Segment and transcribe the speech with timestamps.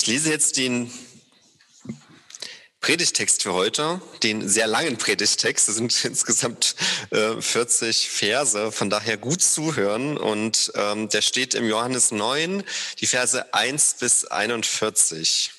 [0.00, 0.92] Ich lese jetzt den
[2.80, 5.66] Predigtext für heute, den sehr langen Predigtext.
[5.66, 6.76] Das sind insgesamt
[7.10, 10.16] äh, 40 Verse, von daher gut zuhören.
[10.16, 12.62] Und ähm, der steht im Johannes 9,
[13.00, 15.50] die Verse 1 bis 41.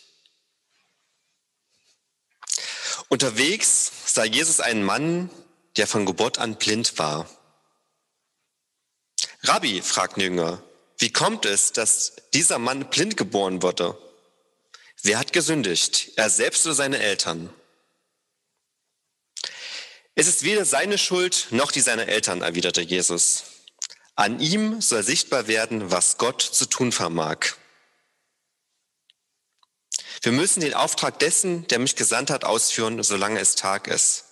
[3.10, 5.30] Unterwegs sah Jesus einen Mann,
[5.76, 7.30] der von Geburt an blind war.
[9.44, 10.64] Rabbi, fragten Jünger,
[10.98, 13.98] wie kommt es, dass dieser Mann blind geboren wurde?
[15.02, 16.12] Wer hat gesündigt?
[16.18, 17.54] Er selbst oder seine Eltern?
[20.16, 23.44] Es ist weder seine Schuld noch die seiner Eltern, erwiderte Jesus.
[24.16, 27.54] An ihm soll sichtbar werden, was Gott zu tun vermag.
[30.22, 34.26] Wir müssen den Auftrag dessen, der mich gesandt hat, ausführen, solange es Tag ist.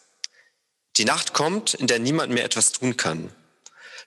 [0.97, 3.33] Die Nacht kommt, in der niemand mehr etwas tun kann.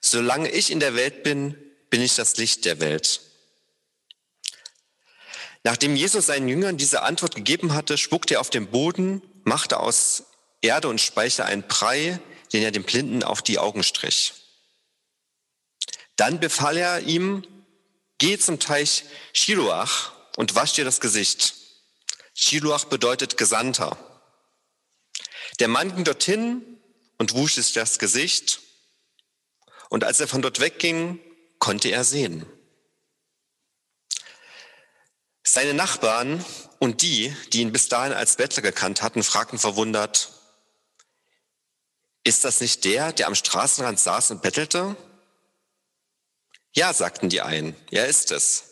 [0.01, 1.57] Solange ich in der Welt bin,
[1.89, 3.21] bin ich das Licht der Welt.
[5.63, 10.23] Nachdem Jesus seinen Jüngern diese Antwort gegeben hatte, spuckte er auf den Boden, machte aus
[10.61, 12.19] Erde und Speicher einen Brei,
[12.53, 14.33] den er dem Blinden auf die Augen strich.
[16.15, 17.45] Dann befahl er ihm,
[18.17, 21.55] geh zum Teich Shiloach und wasch dir das Gesicht.
[22.33, 23.97] Shiloach bedeutet Gesandter.
[25.59, 26.63] Der Mann ging dorthin
[27.17, 28.61] und wusch sich das Gesicht.
[29.89, 31.19] Und als er von dort wegging,
[31.59, 32.45] konnte er sehen.
[35.43, 36.43] Seine Nachbarn
[36.79, 40.29] und die, die ihn bis dahin als Bettler gekannt hatten, fragten verwundert,
[42.23, 44.95] ist das nicht der, der am Straßenrand saß und bettelte?
[46.73, 48.65] Ja, sagten die einen, er ist es.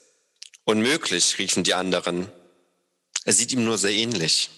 [0.64, 2.31] Unmöglich, riefen die anderen.
[3.26, 4.52] Er sieht ihm nur sehr ähnlich.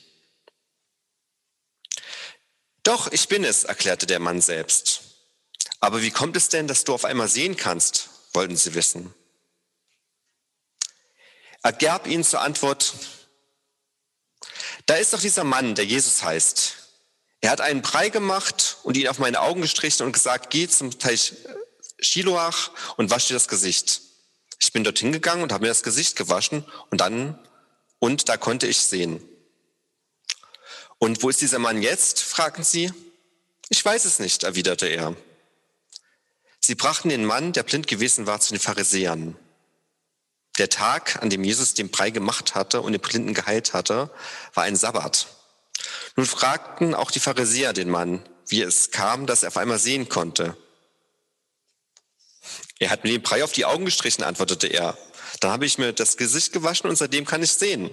[2.83, 5.01] Doch, ich bin es, erklärte der Mann selbst.
[5.79, 8.09] Aber wie kommt es denn, dass du auf einmal sehen kannst?
[8.33, 9.13] wollten sie wissen.
[11.63, 12.93] Er gab ihnen zur Antwort,
[14.85, 16.75] da ist doch dieser Mann, der Jesus heißt.
[17.41, 20.97] Er hat einen Brei gemacht und ihn auf meine Augen gestrichen und gesagt, geh zum
[20.99, 21.33] Teich
[21.99, 24.01] Shiloach und wasch dir das Gesicht.
[24.59, 27.39] Ich bin dorthin gegangen und habe mir das Gesicht gewaschen und dann,
[27.99, 29.27] und da konnte ich sehen.
[30.99, 32.21] Und wo ist dieser Mann jetzt?
[32.21, 32.91] fragten sie.
[33.69, 35.15] Ich weiß es nicht, erwiderte er.
[36.59, 39.35] Sie brachten den Mann, der blind gewesen war, zu den Pharisäern.
[40.61, 44.11] Der Tag, an dem Jesus den Brei gemacht hatte und den Blinden geheilt hatte,
[44.53, 45.25] war ein Sabbat.
[46.15, 50.07] Nun fragten auch die Pharisäer den Mann, wie es kam, dass er auf einmal sehen
[50.07, 50.55] konnte.
[52.77, 54.95] Er hat mir den Brei auf die Augen gestrichen, antwortete er.
[55.39, 57.89] Dann habe ich mir das Gesicht gewaschen und seitdem kann ich sehen.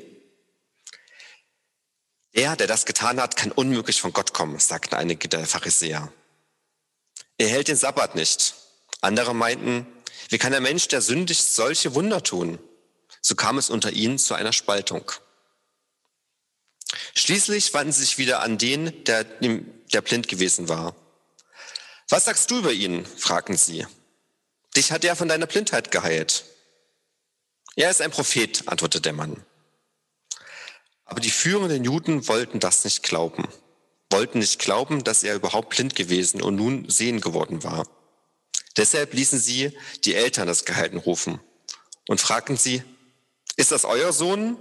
[2.35, 6.13] Der, der das getan hat, kann unmöglich von Gott kommen, sagten einige der Pharisäer.
[7.39, 8.57] Er hält den Sabbat nicht.
[9.01, 9.87] Andere meinten,
[10.29, 12.59] wie kann der Mensch, der sündigt, solche Wunder tun?
[13.21, 15.11] So kam es unter ihnen zu einer Spaltung.
[17.15, 20.95] Schließlich wandten sie sich wieder an den, der, der blind gewesen war.
[22.09, 23.05] Was sagst du über ihn?
[23.05, 23.87] fragten sie.
[24.77, 26.45] Dich hat er von deiner Blindheit geheilt.
[27.77, 29.45] Er ist ein Prophet, antwortete der Mann.
[31.05, 33.49] Aber die führenden Juden wollten das nicht glauben,
[34.11, 37.87] wollten nicht glauben, dass er überhaupt blind gewesen und nun sehen geworden war.
[38.79, 41.41] Deshalb ließen sie die Eltern das Gehalten rufen
[42.07, 42.83] und fragten sie,
[43.57, 44.57] ist das euer Sohn?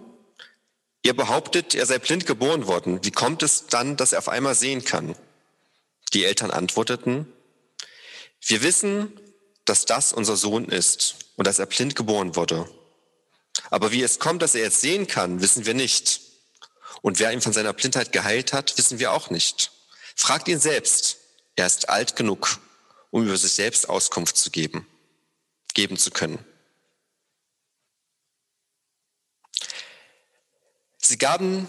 [1.03, 2.99] Ihr behauptet, er sei blind geboren worden.
[3.03, 5.15] Wie kommt es dann, dass er auf einmal sehen kann?
[6.13, 7.31] Die Eltern antworteten,
[8.41, 9.13] wir wissen,
[9.65, 12.67] dass das unser Sohn ist und dass er blind geboren wurde.
[13.69, 16.21] Aber wie es kommt, dass er jetzt sehen kann, wissen wir nicht.
[17.03, 19.71] Und wer ihn von seiner Blindheit geheilt hat, wissen wir auch nicht.
[20.15, 21.17] Fragt ihn selbst.
[21.55, 22.59] Er ist alt genug
[23.11, 24.87] um über sich selbst Auskunft zu geben,
[25.73, 26.39] geben zu können.
[30.97, 31.67] Sie gaben,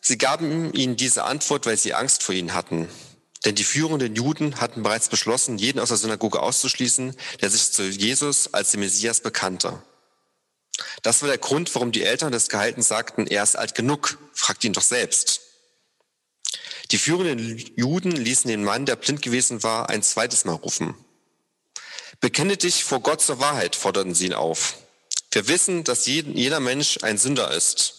[0.00, 2.88] sie gaben ihnen diese Antwort, weil sie Angst vor ihnen hatten.
[3.44, 7.84] Denn die führenden Juden hatten bereits beschlossen, jeden aus der Synagoge auszuschließen, der sich zu
[7.84, 9.82] Jesus als dem Messias bekannte.
[11.02, 14.64] Das war der Grund, warum die Eltern des Gehalten sagten, er ist alt genug, fragt
[14.64, 15.39] ihn doch selbst.
[16.90, 20.94] Die führenden Juden ließen den Mann, der blind gewesen war, ein zweites Mal rufen.
[22.20, 24.76] Bekenne dich vor Gott zur Wahrheit, forderten sie ihn auf.
[25.30, 27.94] Wir wissen, dass jeder Mensch ein Sünder ist.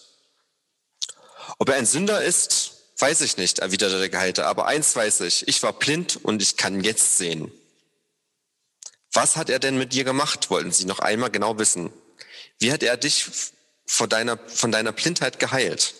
[1.57, 5.47] Ob er ein Sünder ist, weiß ich nicht, erwiderte der Gehelte, aber eins weiß ich,
[5.47, 7.51] ich war blind und ich kann jetzt sehen.
[9.13, 11.91] Was hat er denn mit dir gemacht, wollten sie noch einmal genau wissen.
[12.59, 13.25] Wie hat er dich
[13.85, 15.95] von deiner, von deiner Blindheit geheilt?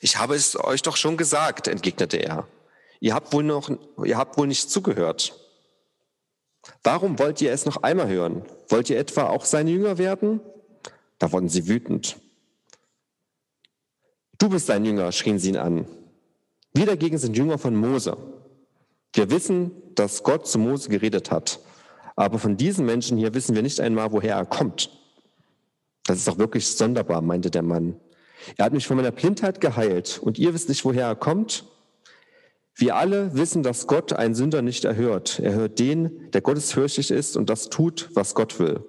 [0.00, 2.46] Ich habe es euch doch schon gesagt, entgegnete er.
[3.00, 3.70] Ihr habt wohl noch,
[4.04, 5.38] ihr habt wohl nicht zugehört.
[6.82, 8.42] Warum wollt ihr es noch einmal hören?
[8.68, 10.40] Wollt ihr etwa auch seine Jünger werden?
[11.18, 12.16] Da wurden sie wütend.
[14.38, 15.86] Du bist ein Jünger, schrien sie ihn an.
[16.74, 18.16] Wir dagegen sind Jünger von Mose.
[19.14, 21.60] Wir wissen, dass Gott zu Mose geredet hat.
[22.16, 24.90] Aber von diesen Menschen hier wissen wir nicht einmal, woher er kommt.
[26.04, 27.98] Das ist doch wirklich sonderbar, meinte der Mann.
[28.56, 31.64] Er hat mich von meiner Blindheit geheilt und ihr wisst nicht, woher er kommt?
[32.74, 35.40] Wir alle wissen, dass Gott einen Sünder nicht erhört.
[35.40, 38.84] Er hört den, der gottesfürchtig ist und das tut, was Gott will.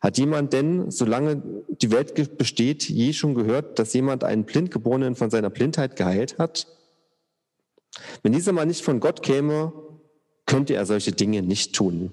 [0.00, 5.30] Hat jemand denn, solange die Welt besteht, je schon gehört, dass jemand einen Blindgeborenen von
[5.30, 6.66] seiner Blindheit geheilt hat?
[8.22, 9.72] Wenn dieser Mann nicht von Gott käme,
[10.46, 12.12] könnte er solche Dinge nicht tun.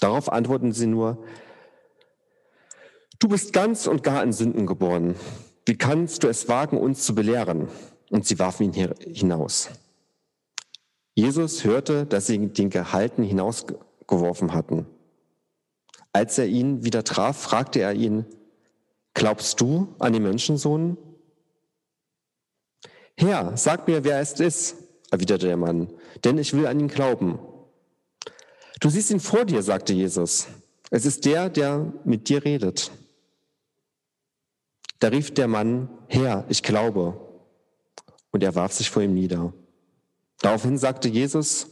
[0.00, 1.24] Darauf antworten sie nur,
[3.18, 5.14] du bist ganz und gar in Sünden geboren.
[5.66, 7.68] Wie kannst du es wagen, uns zu belehren?
[8.10, 9.68] Und sie warfen ihn hinaus.
[11.14, 14.86] Jesus hörte, dass sie den Gehalten hinausgeworfen hatten.
[16.12, 18.24] Als er ihn wieder traf, fragte er ihn,
[19.12, 20.96] glaubst du an den Menschensohn?
[23.18, 24.76] Herr, sag mir, wer es ist,
[25.10, 25.92] erwiderte der Mann,
[26.24, 27.38] denn ich will an ihn glauben.
[28.80, 30.46] Du siehst ihn vor dir, sagte Jesus.
[30.90, 32.92] Es ist der, der mit dir redet.
[34.98, 37.20] Da rief der Mann, Herr, ich glaube.
[38.30, 39.52] Und er warf sich vor ihm nieder.
[40.40, 41.68] Daraufhin sagte Jesus,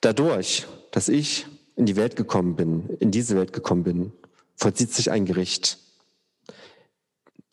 [0.00, 4.12] dadurch, dass ich in die Welt gekommen bin, in diese Welt gekommen bin,
[4.56, 5.78] vollzieht sich ein Gericht.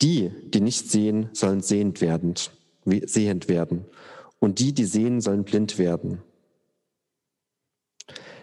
[0.02, 2.34] Die, die nicht sehen, sollen sehend werden,
[2.84, 3.84] sehend werden.
[4.38, 6.22] Und die, die sehen, sollen blind werden.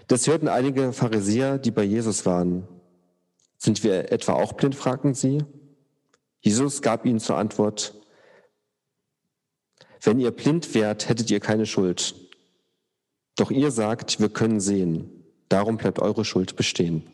[0.07, 2.67] Das hörten einige Pharisäer, die bei Jesus waren.
[3.57, 5.45] Sind wir etwa auch blind, fragten sie.
[6.41, 7.93] Jesus gab ihnen zur Antwort,
[10.03, 12.15] wenn ihr blind wärt, hättet ihr keine Schuld.
[13.35, 15.23] Doch ihr sagt, wir können sehen.
[15.47, 17.11] Darum bleibt eure Schuld bestehen.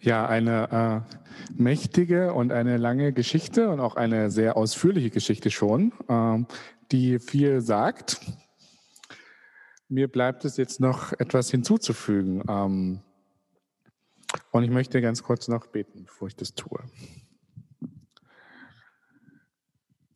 [0.00, 1.18] Ja, eine äh,
[1.56, 6.44] mächtige und eine lange Geschichte und auch eine sehr ausführliche Geschichte schon, äh,
[6.92, 8.20] die viel sagt.
[9.88, 12.42] Mir bleibt es jetzt noch etwas hinzuzufügen.
[12.48, 13.00] Ähm,
[14.52, 16.78] und ich möchte ganz kurz noch beten, bevor ich das tue.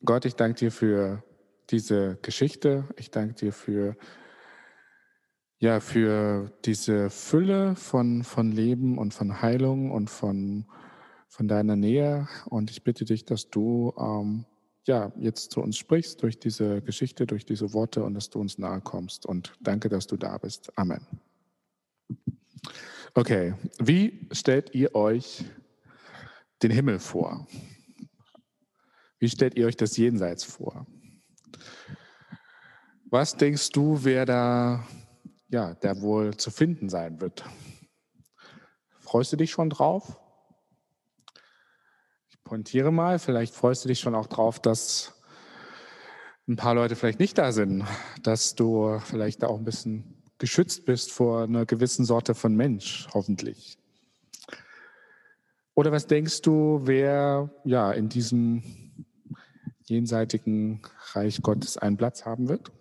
[0.05, 1.25] Gott, ich danke dir für
[1.71, 2.89] diese Geschichte.
[2.97, 3.97] Ich danke dir für
[5.63, 10.67] ja, für diese Fülle von, von Leben und von Heilung und von,
[11.29, 12.27] von deiner Nähe.
[12.47, 14.45] Und ich bitte dich, dass du ähm,
[14.87, 18.59] ja, jetzt zu uns sprichst durch diese Geschichte, durch diese Worte und dass du uns
[18.59, 19.25] nahe kommst.
[19.25, 20.77] Und danke, dass du da bist.
[20.77, 21.07] Amen.
[23.15, 25.45] Okay, wie stellt ihr euch
[26.61, 27.47] den Himmel vor?
[29.21, 30.89] Wie stellt ihr euch das Jenseits vor?
[33.05, 34.85] Was denkst du, wer da
[35.53, 37.45] ja, der wohl zu finden sein wird.
[38.99, 40.19] Freust du dich schon drauf?
[42.31, 45.13] Ich pointiere mal, vielleicht freust du dich schon auch drauf, dass
[46.49, 47.85] ein paar Leute vielleicht nicht da sind,
[48.23, 53.79] dass du vielleicht auch ein bisschen geschützt bist vor einer gewissen Sorte von Mensch, hoffentlich.
[55.75, 58.63] Oder was denkst du, wer ja in diesem
[59.85, 60.81] jenseitigen
[61.13, 62.73] Reich Gottes einen Platz haben wird?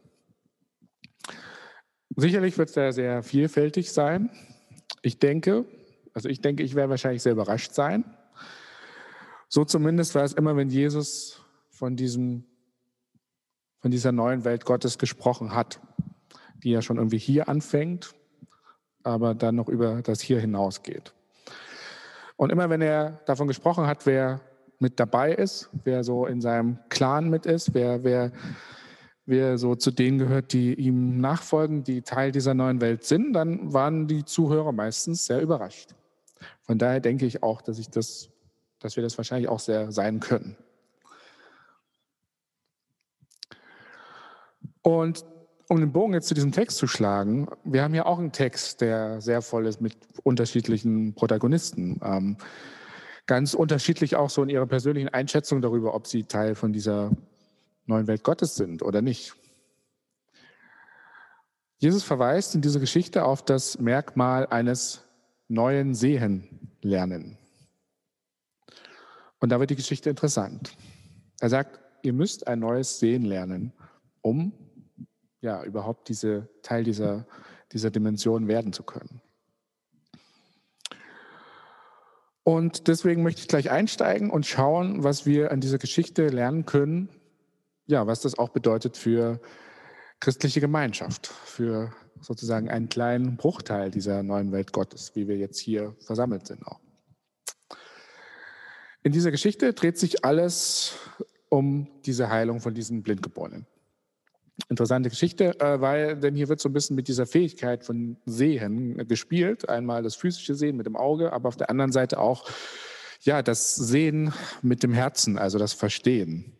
[2.15, 4.29] Sicherlich wird es da sehr vielfältig sein.
[5.01, 5.65] Ich denke,
[6.13, 8.03] also ich denke, ich werde wahrscheinlich sehr überrascht sein.
[9.47, 12.45] So zumindest war es immer, wenn Jesus von diesem,
[13.79, 15.79] von dieser neuen Welt Gottes gesprochen hat,
[16.63, 18.13] die ja schon irgendwie hier anfängt,
[19.03, 21.13] aber dann noch über das hier hinausgeht.
[22.35, 24.41] Und immer wenn er davon gesprochen hat, wer
[24.79, 28.31] mit dabei ist, wer so in seinem Clan mit ist, wer, wer
[29.25, 33.73] wer so zu denen gehört, die ihm nachfolgen, die Teil dieser neuen Welt sind, dann
[33.73, 35.95] waren die Zuhörer meistens sehr überrascht.
[36.61, 38.29] Von daher denke ich auch, dass ich das,
[38.79, 40.55] dass wir das wahrscheinlich auch sehr sein können.
[44.81, 45.25] Und
[45.67, 48.81] um den Bogen jetzt zu diesem Text zu schlagen, wir haben ja auch einen Text,
[48.81, 51.99] der sehr voll ist mit unterschiedlichen Protagonisten.
[52.03, 52.37] Ähm,
[53.25, 57.11] ganz unterschiedlich auch so in ihrer persönlichen Einschätzung darüber, ob sie Teil von dieser
[57.85, 59.35] neuen Welt Gottes sind oder nicht.
[61.77, 65.03] Jesus verweist in dieser Geschichte auf das Merkmal eines
[65.47, 67.37] neuen Sehen lernen.
[69.39, 70.77] Und da wird die Geschichte interessant.
[71.39, 73.73] Er sagt, ihr müsst ein neues Sehen lernen,
[74.21, 74.53] um
[75.41, 77.25] ja überhaupt diese Teil dieser,
[77.71, 79.21] dieser Dimension werden zu können.
[82.43, 87.09] Und deswegen möchte ich gleich einsteigen und schauen, was wir an dieser Geschichte lernen können,
[87.91, 89.39] ja, was das auch bedeutet für
[90.19, 95.95] christliche Gemeinschaft, für sozusagen einen kleinen Bruchteil dieser neuen Welt Gottes, wie wir jetzt hier
[95.99, 96.79] versammelt sind auch.
[99.03, 100.95] In dieser Geschichte dreht sich alles
[101.49, 103.65] um diese Heilung von diesen Blindgeborenen.
[104.69, 109.07] Interessante Geschichte, äh, weil denn hier wird so ein bisschen mit dieser Fähigkeit von Sehen
[109.07, 109.67] gespielt.
[109.67, 112.47] Einmal das physische Sehen mit dem Auge, aber auf der anderen Seite auch
[113.21, 116.53] ja das Sehen mit dem Herzen, also das Verstehen,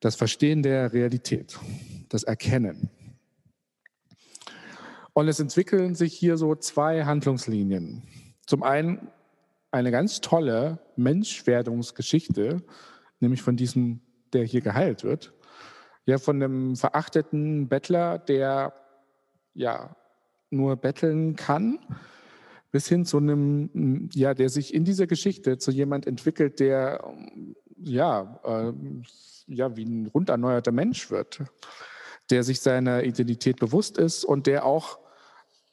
[0.00, 1.58] das Verstehen der Realität,
[2.08, 2.90] das Erkennen.
[5.12, 8.02] Und es entwickeln sich hier so zwei Handlungslinien.
[8.46, 9.08] Zum einen
[9.70, 12.62] eine ganz tolle Menschwerdungsgeschichte,
[13.20, 14.00] nämlich von diesem,
[14.32, 15.34] der hier geheilt wird.
[16.06, 18.74] Ja, von einem verachteten Bettler, der
[19.54, 19.94] ja
[20.50, 21.78] nur betteln kann,
[22.72, 27.04] bis hin zu einem, ja, der sich in dieser Geschichte zu jemand entwickelt, der
[27.82, 28.72] ja, äh,
[29.46, 31.42] ja wie ein rund erneuerter Mensch wird,
[32.30, 34.98] der sich seiner Identität bewusst ist und der auch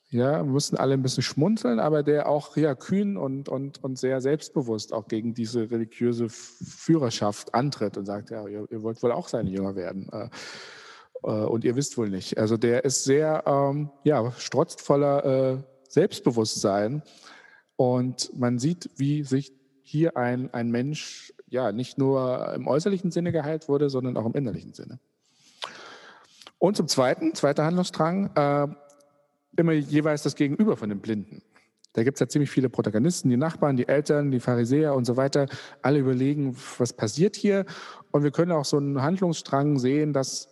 [0.09, 4.21] ja, mussten alle ein bisschen schmunzeln, aber der auch ja, kühn und, und, und sehr
[4.21, 9.27] selbstbewusst auch gegen diese religiöse Führerschaft antritt und sagt, ja, ihr, ihr wollt wohl auch
[9.27, 10.07] seine Jünger werden.
[10.13, 10.29] Äh,
[11.23, 12.37] äh, und ihr wisst wohl nicht.
[12.37, 15.57] Also der ist sehr, ähm, ja, strotzt voller äh,
[15.89, 17.03] Selbstbewusstsein.
[17.75, 23.31] Und man sieht, wie sich hier ein, ein Mensch ja nicht nur im äußerlichen Sinne
[23.31, 24.99] geheilt wurde, sondern auch im innerlichen Sinne.
[26.59, 28.67] Und zum Zweiten, zweiter Handlungsstrang, äh,
[29.57, 31.41] immer jeweils das Gegenüber von dem Blinden.
[31.93, 35.17] Da gibt es ja ziemlich viele Protagonisten, die Nachbarn, die Eltern, die Pharisäer und so
[35.17, 35.47] weiter.
[35.81, 37.65] Alle überlegen, was passiert hier.
[38.11, 40.47] Und wir können auch so einen Handlungsstrang sehen, dass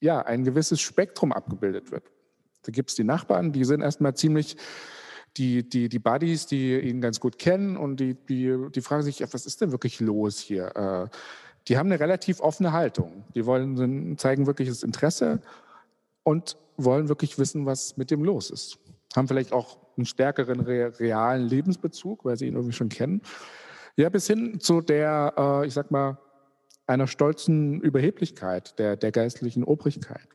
[0.00, 2.04] ja ein gewisses Spektrum abgebildet wird.
[2.62, 4.56] Da gibt es die Nachbarn, die sind erstmal ziemlich
[5.36, 9.22] die, die, die Buddies, die ihn ganz gut kennen und die, die, die fragen sich,
[9.32, 10.76] was ist denn wirklich los hier?
[10.76, 11.16] Äh,
[11.68, 13.24] die haben eine relativ offene Haltung.
[13.34, 15.40] Die wollen zeigen wirkliches Interesse
[16.22, 18.78] und wollen wirklich wissen, was mit dem los ist.
[19.14, 23.22] Haben vielleicht auch einen stärkeren realen Lebensbezug, weil sie ihn irgendwie schon kennen.
[23.96, 26.18] Ja, bis hin zu der, äh, ich sag mal,
[26.86, 30.26] einer stolzen Überheblichkeit der, der geistlichen Obrigkeit.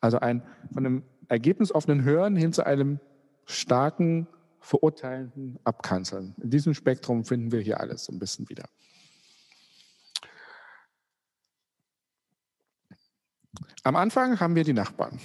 [0.00, 2.98] Also ein von einem ergebnisoffenen Hören hin zu einem
[3.50, 4.26] starken,
[4.60, 6.34] verurteilenden Abkanzeln.
[6.42, 8.64] In diesem Spektrum finden wir hier alles so ein bisschen wieder.
[13.82, 15.18] Am Anfang haben wir die Nachbarn.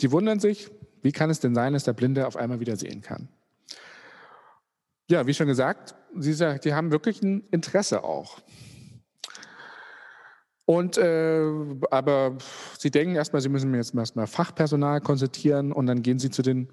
[0.00, 0.70] Die wundern sich,
[1.02, 3.28] wie kann es denn sein, dass der Blinde auf einmal wieder sehen kann?
[5.08, 8.40] Ja, wie schon gesagt, sie, die haben wirklich ein Interesse auch.
[10.64, 11.44] Und äh,
[11.90, 12.36] aber
[12.78, 16.68] sie denken erstmal, sie müssen jetzt erstmal Fachpersonal konsultieren und dann gehen sie zu den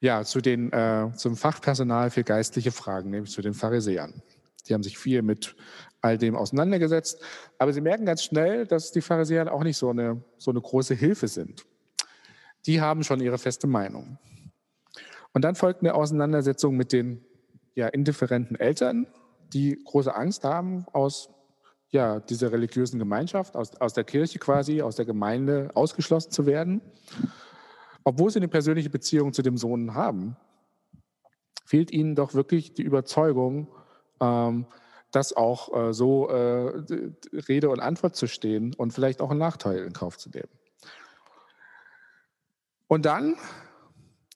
[0.00, 4.22] ja zu den äh, zum Fachpersonal für geistliche Fragen, nämlich zu den Pharisäern.
[4.68, 5.56] Die haben sich viel mit
[6.00, 7.20] all dem auseinandergesetzt.
[7.58, 10.94] Aber sie merken ganz schnell, dass die Pharisäer auch nicht so eine, so eine große
[10.94, 11.64] Hilfe sind.
[12.66, 14.18] Die haben schon ihre feste Meinung.
[15.32, 17.24] Und dann folgt eine Auseinandersetzung mit den
[17.74, 19.06] ja, indifferenten Eltern,
[19.52, 21.30] die große Angst haben, aus
[21.90, 26.82] ja, dieser religiösen Gemeinschaft, aus, aus der Kirche quasi, aus der Gemeinde ausgeschlossen zu werden.
[28.04, 30.36] Obwohl sie eine persönliche Beziehung zu dem Sohn haben,
[31.64, 33.68] fehlt ihnen doch wirklich die Überzeugung,
[34.20, 34.66] ähm,
[35.10, 36.82] das auch äh, so äh,
[37.48, 40.48] Rede und Antwort zu stehen und vielleicht auch einen Nachteil in Kauf zu nehmen.
[42.88, 43.36] Und dann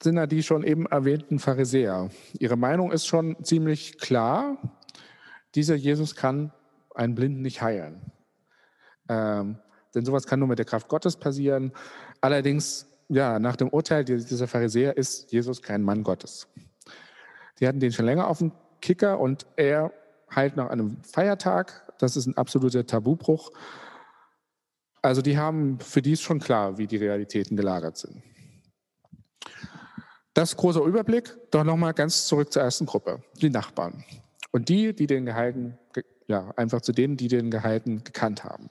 [0.03, 2.11] sind da die schon eben erwähnten Pharisäer.
[2.39, 4.59] Ihre Meinung ist schon ziemlich klar.
[5.55, 6.53] Dieser Jesus kann
[6.95, 8.13] einen Blinden nicht heilen.
[9.09, 9.59] Ähm,
[9.95, 11.73] denn sowas kann nur mit der Kraft Gottes passieren.
[12.21, 16.49] Allerdings, ja, nach dem Urteil dieser Pharisäer ist Jesus kein Mann Gottes.
[17.61, 19.93] Die hatten den schon länger auf dem Kicker und er
[20.35, 21.93] heilt nach einem Feiertag.
[21.99, 23.53] Das ist ein absoluter Tabubruch.
[25.03, 28.23] Also die haben, für die schon klar, wie die Realitäten gelagert sind.
[30.33, 31.37] Das großer Überblick.
[31.51, 34.05] Doch nochmal ganz zurück zur ersten Gruppe, die Nachbarn.
[34.53, 35.79] Und die, die den Gehalten,
[36.29, 38.71] ja, einfach zu denen, die den Gehalten gekannt haben.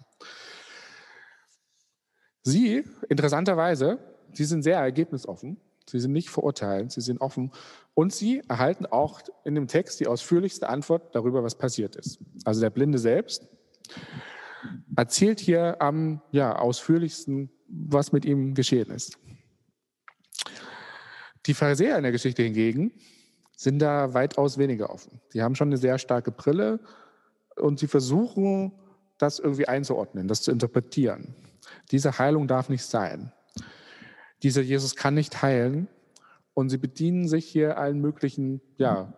[2.44, 4.00] Sie, interessanterweise,
[4.34, 5.58] sie sind sehr ergebnisoffen.
[5.90, 7.52] Sie sind nicht verurteilend, sie sind offen
[7.94, 12.20] und sie erhalten auch in dem Text die ausführlichste Antwort darüber, was passiert ist.
[12.46, 13.48] Also der Blinde selbst
[14.96, 19.18] erzählt hier am ja, ausführlichsten, was mit ihm geschehen ist.
[21.48, 22.94] Die Pharisäer in der Geschichte hingegen
[23.56, 25.20] sind da weitaus weniger offen.
[25.34, 26.80] Die haben schon eine sehr starke Brille
[27.56, 28.74] und sie versuchen,
[29.18, 31.36] das irgendwie einzuordnen, das zu interpretieren.
[31.92, 33.32] Diese Heilung darf nicht sein.
[34.44, 35.88] Dieser Jesus kann nicht heilen
[36.54, 39.14] und sie bedienen sich hier allen möglichen ja,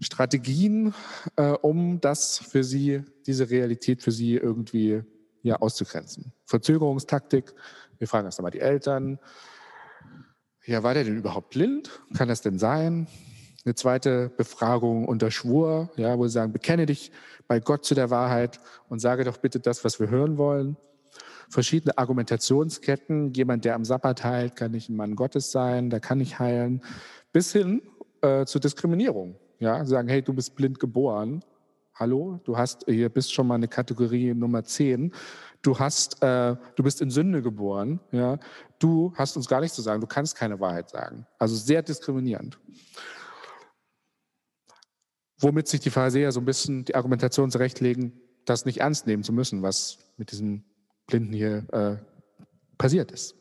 [0.00, 0.94] Strategien,
[1.36, 5.02] äh, um das für sie, diese Realität für sie irgendwie
[5.42, 6.32] ja, auszugrenzen.
[6.44, 7.54] Verzögerungstaktik,
[7.98, 9.18] wir fragen erst einmal die Eltern,
[10.66, 12.00] ja, war der denn überhaupt blind?
[12.14, 13.06] Kann das denn sein?
[13.64, 17.12] Eine zweite Befragung unter Schwur, ja, wo sie sagen, bekenne dich
[17.46, 20.76] bei Gott zu der Wahrheit und sage doch bitte das, was wir hören wollen.
[21.48, 23.32] Verschiedene Argumentationsketten.
[23.32, 26.82] Jemand, der am Sabbat heilt, kann nicht ein Mann Gottes sein, der kann nicht heilen.
[27.32, 27.82] Bis hin
[28.22, 29.36] äh, zu Diskriminierung.
[29.58, 31.42] Ja, sagen, hey, du bist blind geboren.
[31.94, 35.12] Hallo, du hast, hier bist schon mal eine Kategorie Nummer 10
[35.66, 38.38] du hast, äh, du bist in Sünde geboren, ja,
[38.78, 41.26] du hast uns gar nichts zu sagen, du kannst keine Wahrheit sagen.
[41.38, 42.58] Also sehr diskriminierend.
[45.38, 49.32] Womit sich die Pharisäer so ein bisschen die Argumentation zurechtlegen, das nicht ernst nehmen zu
[49.32, 50.64] müssen, was mit diesem
[51.06, 51.96] Blinden hier äh,
[52.78, 53.34] passiert ist.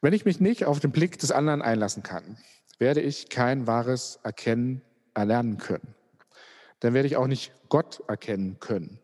[0.00, 2.38] Wenn ich mich nicht auf den Blick des anderen einlassen kann,
[2.78, 4.82] werde ich kein wahres Erkennen
[5.14, 5.94] erlernen können.
[6.80, 8.98] Dann werde ich auch nicht Gott erkennen können.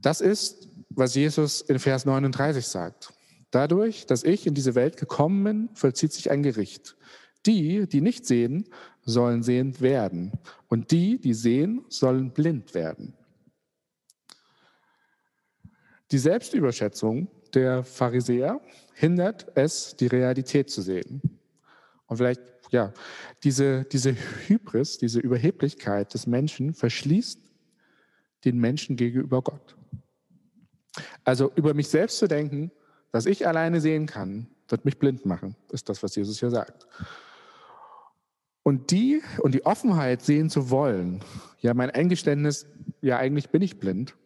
[0.00, 3.12] Das ist, was Jesus in Vers 39 sagt.
[3.50, 6.96] Dadurch, dass ich in diese Welt gekommen bin, vollzieht sich ein Gericht.
[7.46, 8.66] Die, die nicht sehen,
[9.02, 10.32] sollen sehend werden.
[10.68, 13.14] Und die, die sehen, sollen blind werden.
[16.12, 18.60] Die Selbstüberschätzung der Pharisäer
[18.94, 21.20] hindert es, die Realität zu sehen.
[22.06, 22.40] Und vielleicht,
[22.70, 22.92] ja,
[23.44, 24.14] diese, diese
[24.46, 27.40] Hybris, diese Überheblichkeit des Menschen verschließt
[28.44, 29.76] den Menschen gegenüber Gott.
[31.24, 32.72] Also über mich selbst zu denken,
[33.12, 36.86] dass ich alleine sehen kann, wird mich blind machen, ist das, was Jesus hier sagt.
[38.62, 41.20] Und die und die Offenheit sehen zu wollen,
[41.60, 42.66] ja, mein Eingeständnis,
[43.00, 44.16] ja, eigentlich bin ich blind.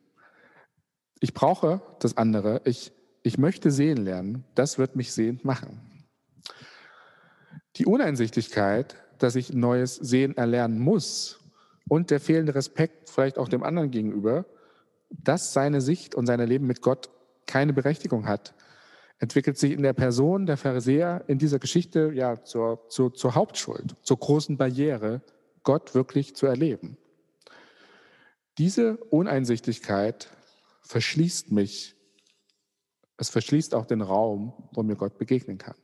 [1.25, 5.81] Ich brauche das andere, ich, ich möchte sehen lernen, das wird mich sehend machen.
[7.77, 11.41] Die Uneinsichtigkeit, dass ich neues Sehen erlernen muss
[11.89, 14.45] und der fehlende Respekt vielleicht auch dem anderen gegenüber,
[15.09, 17.09] dass seine Sicht und sein Leben mit Gott
[17.47, 18.53] keine Berechtigung hat,
[19.19, 23.95] entwickelt sich in der Person der Pharisäer in dieser Geschichte ja zur, zur, zur Hauptschuld,
[24.03, 25.23] zur großen Barriere,
[25.63, 26.99] Gott wirklich zu erleben.
[28.59, 30.29] Diese Uneinsichtigkeit
[30.85, 31.97] verschließt mich.
[33.17, 35.77] Es verschließt auch den Raum, wo mir Gott begegnen kann.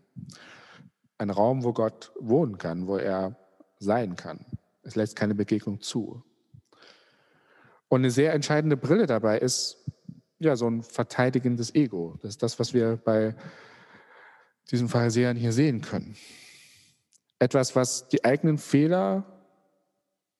[1.18, 3.36] Ein Raum, wo Gott wohnen kann, wo er
[3.78, 4.44] sein kann.
[4.82, 6.24] Es lässt keine Begegnung zu.
[7.88, 9.84] Und eine sehr entscheidende Brille dabei ist
[10.38, 12.16] ja so ein verteidigendes Ego.
[12.22, 13.34] Das ist das, was wir bei
[14.70, 16.16] diesen Pharisäern hier sehen können.
[17.38, 19.24] Etwas, was die eigenen Fehler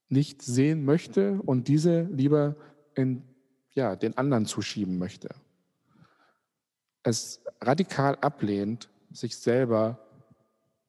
[0.09, 2.57] nicht sehen möchte und diese lieber
[2.95, 3.30] in
[3.73, 5.29] ja, den anderen zuschieben möchte.
[7.03, 9.99] Es radikal ablehnt, sich selber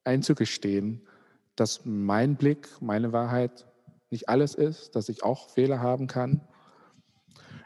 [0.04, 1.08] einzugestehen,
[1.56, 3.66] dass mein Blick, meine Wahrheit
[4.10, 6.42] nicht alles ist, dass ich auch Fehler haben kann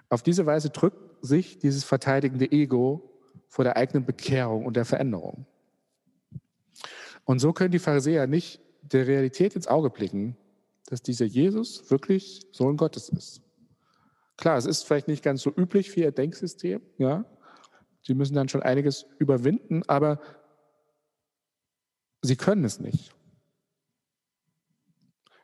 [0.09, 3.11] auf diese Weise drückt sich dieses verteidigende Ego
[3.47, 5.45] vor der eigenen Bekehrung und der Veränderung.
[7.23, 10.37] Und so können die Pharisäer nicht der Realität ins Auge blicken,
[10.85, 13.41] dass dieser Jesus wirklich Sohn Gottes ist.
[14.37, 17.25] Klar, es ist vielleicht nicht ganz so üblich für ihr Denksystem, ja.
[18.01, 20.19] Sie müssen dann schon einiges überwinden, aber
[22.21, 23.15] sie können es nicht.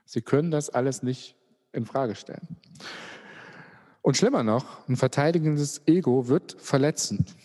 [0.06, 1.36] Sie können das alles nicht
[1.71, 2.58] in Frage stellen.
[4.01, 7.36] Und schlimmer noch, ein verteidigendes Ego wird verletzend.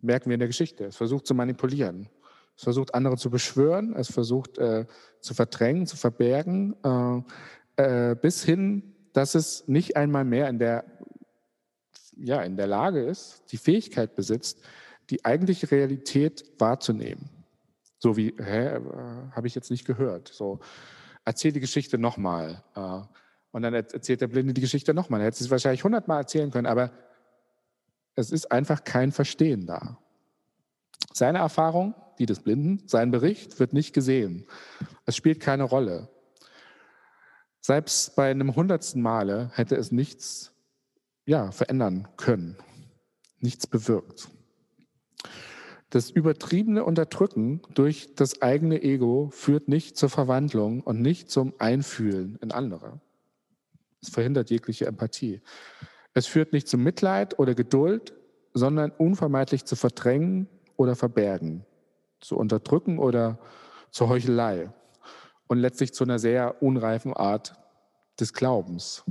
[0.00, 0.84] Merken wir in der Geschichte.
[0.84, 2.08] Es versucht zu manipulieren.
[2.56, 3.94] Es versucht andere zu beschwören.
[3.94, 4.86] Es versucht äh,
[5.20, 6.74] zu verdrängen, zu verbergen.
[6.82, 10.84] Äh, äh, bis hin, dass es nicht einmal mehr in der,
[12.16, 14.60] ja, in der Lage ist, die Fähigkeit besitzt,
[15.10, 17.28] die eigentliche Realität wahrzunehmen.
[17.98, 18.80] So wie, hä, äh,
[19.32, 20.28] habe ich jetzt nicht gehört.
[20.28, 20.60] So,
[21.24, 22.62] erzähl die Geschichte nochmal.
[22.74, 23.00] Äh,
[23.52, 25.20] und dann erzählt der Blinde die Geschichte nochmal.
[25.20, 26.90] Er hätte es wahrscheinlich hundertmal erzählen können, aber
[28.14, 29.98] es ist einfach kein Verstehen da.
[31.12, 34.46] Seine Erfahrung, die des Blinden, sein Bericht wird nicht gesehen.
[35.04, 36.08] Es spielt keine Rolle.
[37.64, 40.52] Selbst bei einem hundertsten Male hätte es nichts
[41.24, 42.56] ja, verändern können,
[43.38, 44.28] nichts bewirkt.
[45.90, 52.36] Das übertriebene Unterdrücken durch das eigene Ego führt nicht zur Verwandlung und nicht zum Einfühlen
[52.42, 53.00] in andere.
[54.00, 55.40] Es verhindert jegliche Empathie.
[56.14, 58.12] Es führt nicht zu Mitleid oder Geduld,
[58.54, 61.64] sondern unvermeidlich zu verdrängen oder verbergen,
[62.18, 63.38] zu unterdrücken oder
[63.92, 64.72] zur Heuchelei
[65.52, 67.52] und letztlich zu einer sehr unreifen Art
[68.18, 69.04] des Glaubens.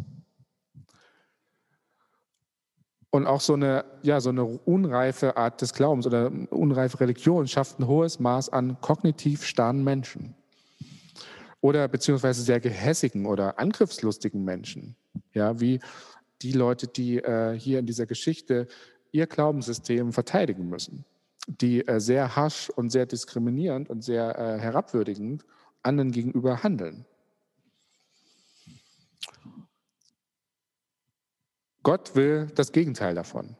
[3.11, 7.79] Und auch so eine, ja, so eine unreife Art des Glaubens oder unreife Religion schafft
[7.79, 10.33] ein hohes Maß an kognitiv starren Menschen.
[11.61, 14.95] Oder beziehungsweise sehr gehässigen oder angriffslustigen Menschen.
[15.35, 15.79] Ja, wie
[16.41, 18.67] die Leute, die äh, hier in dieser Geschichte
[19.11, 21.05] ihr Glaubenssystem verteidigen müssen.
[21.45, 25.45] Die äh, sehr harsch und sehr diskriminierend und sehr äh, herabwürdigend
[25.83, 27.05] anderen gegenüber handeln.
[31.83, 33.55] Gott will das Gegenteil davon.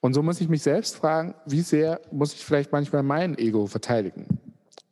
[0.00, 3.66] Und so muss ich mich selbst fragen, wie sehr muss ich vielleicht manchmal mein Ego
[3.66, 4.38] verteidigen?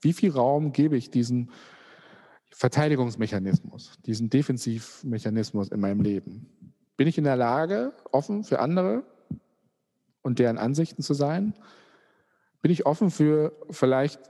[0.01, 1.51] Wie viel Raum gebe ich diesem
[2.51, 6.75] Verteidigungsmechanismus, diesem Defensivmechanismus in meinem Leben?
[6.97, 9.05] Bin ich in der Lage, offen für andere
[10.23, 11.55] und deren Ansichten zu sein?
[12.63, 14.21] Bin ich offen für vielleicht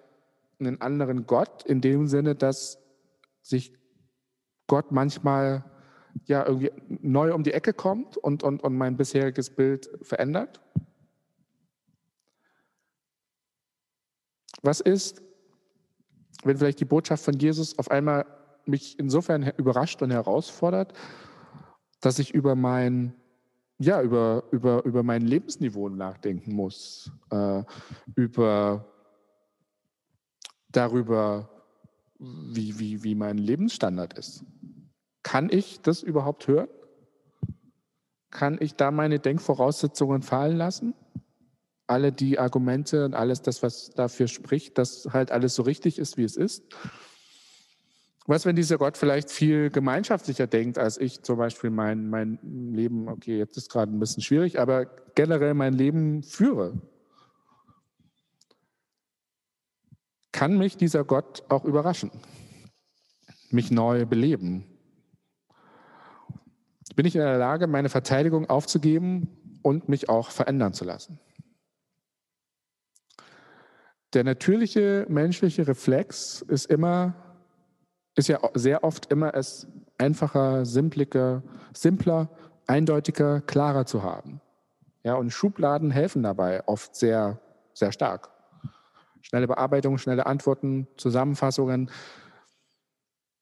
[0.66, 2.78] einen anderen Gott in dem Sinne, dass
[3.42, 3.72] sich
[4.66, 5.64] Gott manchmal
[6.24, 10.60] ja irgendwie neu um die Ecke kommt und, und, und mein bisheriges Bild verändert?
[14.62, 15.22] Was ist,
[16.44, 18.26] wenn vielleicht die Botschaft von Jesus auf einmal
[18.64, 20.92] mich insofern überrascht und herausfordert,
[22.00, 23.14] dass ich über mein
[23.78, 27.64] ja, über, über, über mein Lebensniveau nachdenken muss, äh,
[28.14, 28.91] über
[30.72, 31.48] darüber,
[32.18, 34.44] wie, wie, wie mein Lebensstandard ist.
[35.22, 36.68] Kann ich das überhaupt hören?
[38.30, 40.94] Kann ich da meine Denkvoraussetzungen fallen lassen?
[41.86, 46.16] Alle die Argumente und alles das, was dafür spricht, dass halt alles so richtig ist,
[46.16, 46.64] wie es ist?
[48.26, 52.38] Was, wenn dieser Gott vielleicht viel gemeinschaftlicher denkt, als ich zum Beispiel mein, mein
[52.72, 56.80] Leben, okay, jetzt ist gerade ein bisschen schwierig, aber generell mein Leben führe?
[60.42, 62.10] Kann mich dieser Gott auch überraschen,
[63.50, 64.66] mich neu beleben,
[66.96, 71.20] bin ich in der Lage, meine Verteidigung aufzugeben und mich auch verändern zu lassen.
[74.14, 77.14] Der natürliche menschliche Reflex ist immer,
[78.16, 82.28] ist ja sehr oft immer es einfacher, simpliger, simpler,
[82.66, 84.40] eindeutiger, klarer zu haben.
[85.04, 87.38] Ja, und Schubladen helfen dabei oft sehr,
[87.74, 88.31] sehr stark.
[89.22, 91.90] Schnelle Bearbeitung, schnelle Antworten, Zusammenfassungen,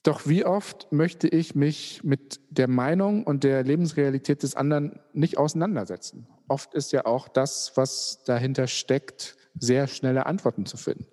[0.02, 5.36] doch wie oft möchte ich mich mit der Meinung und der Lebensrealität des anderen nicht
[5.36, 6.26] auseinandersetzen?
[6.48, 11.06] Oft ist ja auch das, was dahinter steckt, sehr schnelle Antworten zu finden.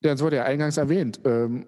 [0.00, 1.20] Ja, es wurde ja eingangs erwähnt.
[1.24, 1.66] Ähm,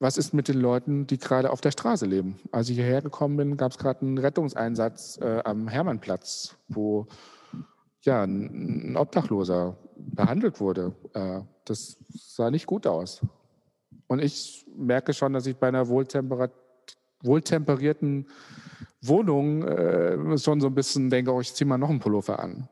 [0.00, 2.40] was ist mit den Leuten, die gerade auf der Straße leben?
[2.50, 7.06] Als ich hierher gekommen bin, gab es gerade einen Rettungseinsatz äh, am Hermannplatz, wo
[8.04, 10.94] ja, ein Obdachloser behandelt wurde.
[11.12, 13.20] Äh, das sah nicht gut aus.
[14.06, 18.28] Und ich merke schon, dass ich bei einer wohltemperierten
[19.00, 22.68] Wohnung äh, schon so ein bisschen denke, oh, ich ziehe mal noch einen Pullover an.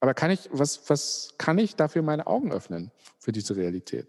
[0.00, 4.06] Aber kann ich, was, was kann ich dafür meine Augen öffnen für diese Realität?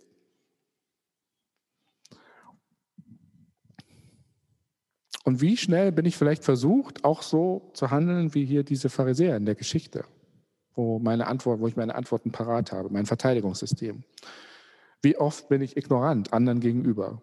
[5.24, 9.38] Und wie schnell bin ich vielleicht versucht, auch so zu handeln wie hier diese Pharisäer
[9.38, 10.06] in der Geschichte?
[10.76, 14.04] Wo, meine Antwort, wo ich meine Antworten parat habe, mein Verteidigungssystem.
[15.02, 17.22] Wie oft bin ich ignorant anderen gegenüber?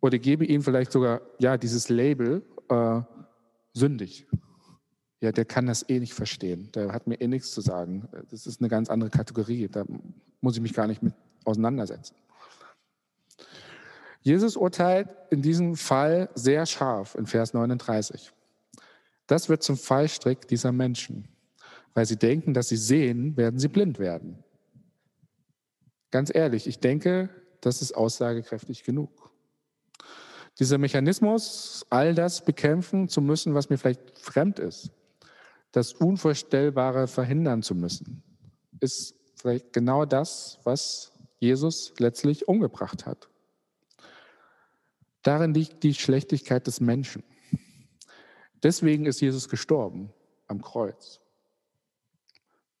[0.00, 3.00] Oder gebe ihnen vielleicht sogar ja dieses Label äh,
[3.72, 4.26] sündig.
[5.20, 6.70] Ja, der kann das eh nicht verstehen.
[6.74, 8.08] Der hat mir eh nichts zu sagen.
[8.30, 9.68] Das ist eine ganz andere Kategorie.
[9.68, 9.84] Da
[10.40, 12.14] muss ich mich gar nicht mit auseinandersetzen.
[14.20, 18.32] Jesus urteilt in diesem Fall sehr scharf in Vers 39.
[19.26, 21.28] Das wird zum Fallstrick dieser Menschen
[21.96, 24.44] weil sie denken, dass sie sehen, werden sie blind werden.
[26.10, 27.30] Ganz ehrlich, ich denke,
[27.62, 29.30] das ist aussagekräftig genug.
[30.58, 34.90] Dieser Mechanismus, all das bekämpfen zu müssen, was mir vielleicht fremd ist,
[35.72, 38.22] das Unvorstellbare verhindern zu müssen,
[38.80, 43.30] ist vielleicht genau das, was Jesus letztlich umgebracht hat.
[45.22, 47.24] Darin liegt die Schlechtigkeit des Menschen.
[48.62, 50.12] Deswegen ist Jesus gestorben
[50.46, 51.22] am Kreuz.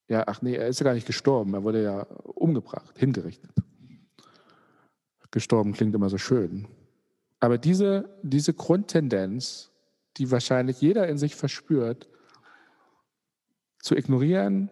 [0.08, 3.50] Ja, ach nee, er ist ja gar nicht gestorben, er wurde ja umgebracht, hingerichtet.
[5.30, 6.68] Gestorben klingt immer so schön.
[7.40, 9.70] Aber diese, diese Grundtendenz,
[10.16, 12.08] die wahrscheinlich jeder in sich verspürt,
[13.80, 14.70] zu ignorieren,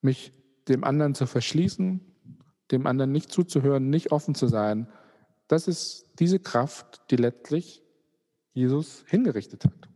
[0.00, 0.32] mich
[0.68, 2.00] dem anderen zu verschließen,
[2.70, 4.88] dem anderen nicht zuzuhören, nicht offen zu sein,
[5.46, 7.82] das ist diese Kraft, die letztlich
[8.54, 9.88] Jesus hingerichtet hat.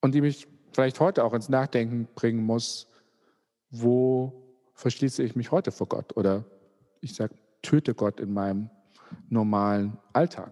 [0.00, 2.88] Und die mich vielleicht heute auch ins Nachdenken bringen muss,
[3.70, 4.32] wo
[4.74, 6.16] verschließe ich mich heute vor Gott?
[6.16, 6.44] Oder
[7.00, 8.70] ich sage, töte Gott in meinem
[9.28, 10.50] normalen Alltag.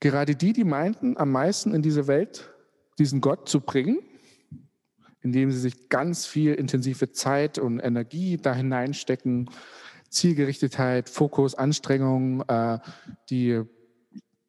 [0.00, 2.50] Gerade die, die meinten, am meisten in diese Welt
[2.98, 3.98] diesen Gott zu bringen,
[5.20, 9.50] indem sie sich ganz viel intensive Zeit und Energie da hineinstecken,
[10.08, 12.78] Zielgerichtetheit, Fokus, Anstrengung, äh,
[13.28, 13.62] die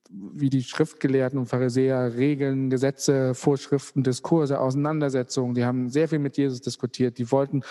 [0.09, 6.35] wie die Schriftgelehrten und Pharisäer Regeln, Gesetze, Vorschriften, Diskurse, Auseinandersetzungen, die haben sehr viel mit
[6.37, 7.61] Jesus diskutiert, die wollten,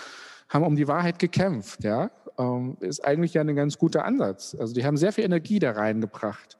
[0.47, 4.55] haben um die Wahrheit gekämpft, ja, ähm, ist eigentlich ja ein ganz guter Ansatz.
[4.57, 6.57] Also die haben sehr viel Energie da reingebracht.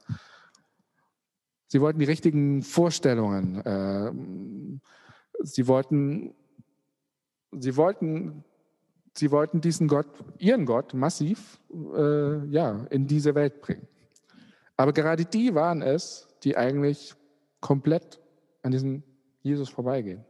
[1.68, 3.64] Sie wollten die richtigen Vorstellungen.
[3.64, 4.12] Äh,
[5.44, 6.34] sie wollten,
[7.58, 8.44] sie wollten,
[9.16, 10.08] sie wollten diesen Gott,
[10.40, 11.60] ihren Gott, massiv,
[11.96, 13.88] äh, ja, in diese Welt bringen.
[14.80, 17.14] Aber gerade die waren es, die eigentlich
[17.60, 18.22] komplett
[18.64, 19.04] an diesem
[19.42, 20.24] Jesus vorbeigehen.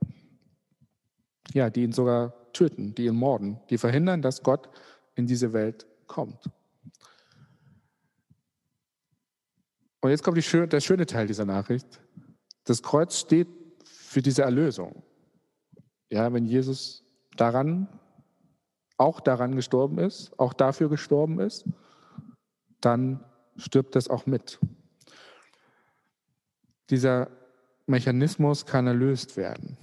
[1.53, 4.67] Ja, die ihn sogar töten, die ihn morden, die verhindern, dass Gott
[5.13, 6.49] in diese Welt kommt.
[10.01, 12.01] Und jetzt kommt die, der schöne Teil dieser Nachricht.
[12.63, 13.49] Das Kreuz steht
[13.83, 15.03] für diese Erlösung.
[16.09, 17.05] Ja, wenn Jesus
[17.37, 17.87] daran,
[18.97, 21.65] auch daran gestorben ist, auch dafür gestorben ist,
[22.81, 23.23] dann
[23.59, 24.59] stirbt das auch mit.
[26.89, 27.29] Dieser
[27.85, 29.77] Mechanismus kann erlöst werden.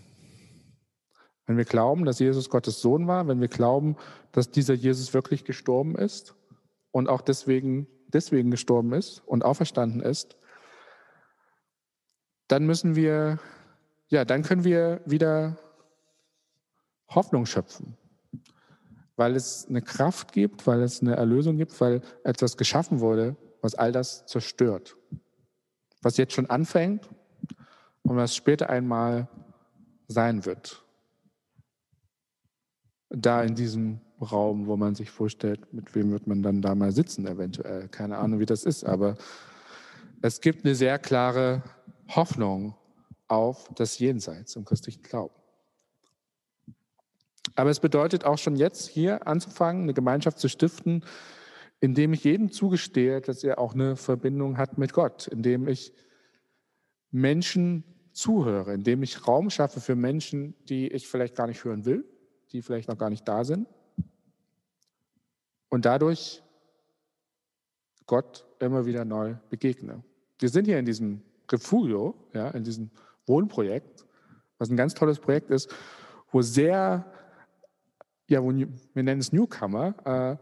[1.46, 3.96] Wenn wir glauben, dass Jesus Gottes Sohn war, wenn wir glauben,
[4.32, 6.34] dass dieser Jesus wirklich gestorben ist
[6.90, 10.36] und auch deswegen deswegen gestorben ist und auferstanden ist,
[12.48, 13.38] dann müssen wir,
[14.08, 15.58] ja, dann können wir wieder
[17.08, 17.96] Hoffnung schöpfen,
[19.16, 23.36] weil es eine Kraft gibt, weil es eine Erlösung gibt, weil etwas geschaffen wurde,
[23.66, 24.96] was all das zerstört.
[26.00, 27.10] Was jetzt schon anfängt
[28.04, 29.26] und was später einmal
[30.06, 30.84] sein wird.
[33.08, 36.92] Da in diesem Raum, wo man sich vorstellt, mit wem wird man dann da mal
[36.92, 37.88] sitzen, eventuell.
[37.88, 39.16] Keine Ahnung, wie das ist, aber
[40.22, 41.64] es gibt eine sehr klare
[42.14, 42.76] Hoffnung
[43.26, 45.34] auf das Jenseits im christlichen Glauben.
[47.56, 51.04] Aber es bedeutet auch schon jetzt hier anzufangen, eine Gemeinschaft zu stiften,
[51.80, 55.92] indem ich jedem zugestehe, dass er auch eine Verbindung hat mit Gott, indem ich
[57.10, 62.04] Menschen zuhöre, indem ich Raum schaffe für Menschen, die ich vielleicht gar nicht hören will,
[62.52, 63.68] die vielleicht noch gar nicht da sind,
[65.68, 66.42] und dadurch
[68.06, 70.02] Gott immer wieder neu begegne.
[70.38, 72.90] Wir sind hier in diesem Refugio, ja, in diesem
[73.26, 74.06] Wohnprojekt,
[74.58, 75.74] was ein ganz tolles Projekt ist,
[76.30, 77.12] wo sehr,
[78.28, 80.36] ja, wo, wir nennen es Newcomer, äh,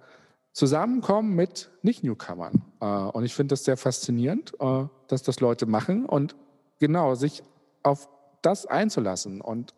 [0.55, 2.62] zusammenkommen mit Nicht-Newcomern.
[2.81, 6.35] Äh, und ich finde das sehr faszinierend, äh, dass das Leute machen und
[6.79, 7.43] genau sich
[7.83, 8.09] auf
[8.40, 9.75] das einzulassen und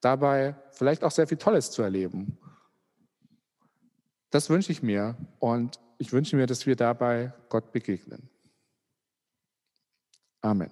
[0.00, 2.38] dabei vielleicht auch sehr viel Tolles zu erleben.
[4.30, 8.28] Das wünsche ich mir und ich wünsche mir, dass wir dabei Gott begegnen.
[10.40, 10.70] Amen.